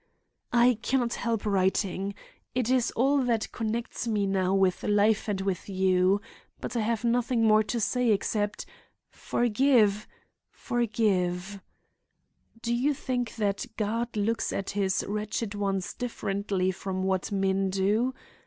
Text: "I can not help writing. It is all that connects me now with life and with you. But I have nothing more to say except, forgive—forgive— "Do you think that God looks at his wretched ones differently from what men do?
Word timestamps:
"I 0.51 0.79
can 0.81 0.99
not 1.01 1.13
help 1.13 1.45
writing. 1.45 2.15
It 2.55 2.71
is 2.71 2.89
all 2.95 3.19
that 3.19 3.51
connects 3.51 4.07
me 4.07 4.25
now 4.25 4.55
with 4.55 4.81
life 4.81 5.27
and 5.27 5.39
with 5.41 5.69
you. 5.69 6.21
But 6.59 6.75
I 6.75 6.79
have 6.79 7.03
nothing 7.03 7.45
more 7.45 7.61
to 7.61 7.79
say 7.79 8.09
except, 8.09 8.65
forgive—forgive— 9.11 11.61
"Do 12.63 12.73
you 12.73 12.95
think 12.95 13.35
that 13.35 13.67
God 13.77 14.17
looks 14.17 14.51
at 14.51 14.71
his 14.71 15.05
wretched 15.07 15.53
ones 15.53 15.93
differently 15.93 16.71
from 16.71 17.03
what 17.03 17.31
men 17.31 17.69
do? 17.69 18.15